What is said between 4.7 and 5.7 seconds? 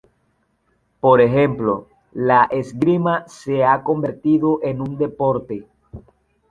un deporte.